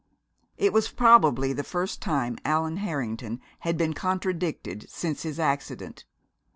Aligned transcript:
It 0.57 0.73
was 0.73 0.89
probably 0.89 1.53
the 1.53 1.63
first 1.63 2.01
time 2.01 2.39
Allan 2.43 2.77
Harrington 2.77 3.39
had 3.59 3.77
been 3.77 3.93
contradicted 3.93 4.87
since 4.89 5.21
his 5.21 5.37
accident. 5.39 6.05